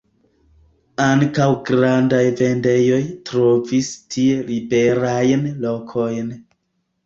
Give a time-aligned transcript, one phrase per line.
[1.03, 2.99] Ankaŭ grandaj vendejoj
[3.31, 6.37] trovis tie liberajn lokojn.